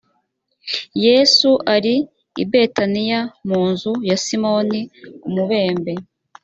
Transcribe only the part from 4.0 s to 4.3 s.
ya